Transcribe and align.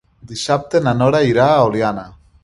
Dissabte 0.29 0.81
na 0.85 0.93
Nora 1.01 1.21
irà 1.33 1.45
a 1.59 1.67
Oliana. 1.67 2.07